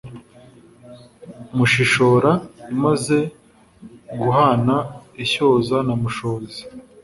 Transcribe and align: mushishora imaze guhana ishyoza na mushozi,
mushishora 1.55 2.31
imaze 2.73 3.17
guhana 4.19 4.75
ishyoza 5.23 5.77
na 5.87 5.93
mushozi, 6.01 6.59